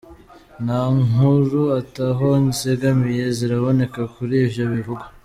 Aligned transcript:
Nta 0.63 0.81
nkuru 1.03 1.61
ata 1.79 2.05
ho 2.17 2.29
zegamiye 2.59 3.23
ziraboneka 3.37 4.01
kuri 4.13 4.33
ivyo 4.45 4.63
bivugwa. 4.73 5.05